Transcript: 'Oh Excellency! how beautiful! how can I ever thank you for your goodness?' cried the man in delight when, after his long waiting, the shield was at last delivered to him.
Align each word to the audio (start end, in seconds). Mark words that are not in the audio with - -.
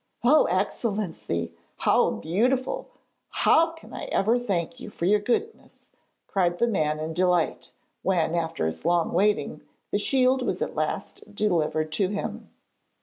'Oh 0.23 0.45
Excellency! 0.45 1.53
how 1.77 2.09
beautiful! 2.09 2.89
how 3.29 3.71
can 3.73 3.93
I 3.93 4.05
ever 4.05 4.39
thank 4.39 4.79
you 4.79 4.89
for 4.89 5.05
your 5.05 5.19
goodness?' 5.19 5.91
cried 6.25 6.57
the 6.57 6.65
man 6.65 6.97
in 6.99 7.13
delight 7.13 7.71
when, 8.01 8.33
after 8.33 8.65
his 8.65 8.83
long 8.83 9.13
waiting, 9.13 9.61
the 9.91 9.99
shield 9.99 10.41
was 10.41 10.59
at 10.63 10.73
last 10.73 11.35
delivered 11.35 11.91
to 11.91 12.07
him. 12.09 12.49